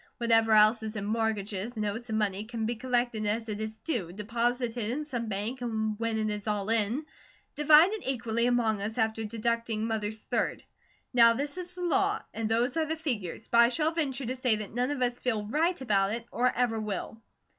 Whatever 0.17 0.53
else 0.53 0.81
is 0.81 0.95
in 0.95 1.05
mortgages, 1.05 1.77
notes, 1.77 2.09
and 2.09 2.17
money 2.17 2.43
can 2.45 2.65
be 2.65 2.73
collected 2.73 3.27
as 3.27 3.47
it 3.47 3.61
is 3.61 3.77
due, 3.77 4.11
deposited 4.11 4.89
in 4.89 5.05
some 5.05 5.27
bank, 5.27 5.61
and 5.61 5.93
when 5.99 6.17
it 6.17 6.31
is 6.33 6.47
all 6.47 6.71
in, 6.71 7.05
divided 7.53 8.01
equally 8.07 8.47
among 8.47 8.81
us, 8.81 8.97
after 8.97 9.23
deducting 9.25 9.85
Mother's 9.85 10.17
third. 10.23 10.63
Now 11.13 11.33
this 11.33 11.55
is 11.55 11.73
the 11.73 11.83
law, 11.85 12.23
and 12.33 12.49
those 12.49 12.77
are 12.77 12.85
the 12.87 12.95
figures, 12.95 13.47
but 13.47 13.59
I 13.59 13.69
shall 13.69 13.91
venture 13.91 14.25
to 14.25 14.35
say 14.35 14.55
that 14.55 14.73
none 14.73 14.89
of 14.89 15.03
us 15.03 15.19
feel 15.19 15.45
RIGHT 15.45 15.81
about 15.81 16.13
it, 16.13 16.25
or 16.31 16.51
ever 16.51 16.79
will." 16.79 17.21